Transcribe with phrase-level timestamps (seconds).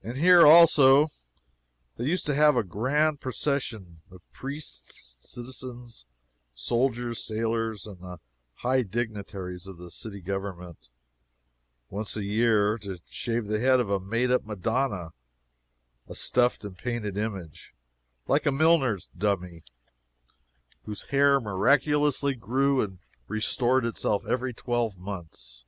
[0.00, 1.08] And here, also,
[1.96, 6.06] they used to have a grand procession, of priests, citizens,
[6.54, 8.20] soldiers, sailors, and the
[8.58, 10.88] high dignitaries of the City Government,
[11.90, 15.10] once a year, to shave the head of a made up Madonna
[16.06, 17.74] a stuffed and painted image,
[18.28, 19.64] like a milliner's dummy
[20.84, 25.64] whose hair miraculously grew and restored itself every twelve months.